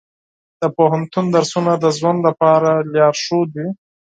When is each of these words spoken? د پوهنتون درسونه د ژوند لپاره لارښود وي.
د 0.61 0.63
پوهنتون 0.77 1.25
درسونه 1.35 1.73
د 1.77 1.85
ژوند 1.97 2.19
لپاره 2.27 2.69
لارښود 2.93 3.49
وي. 3.59 3.69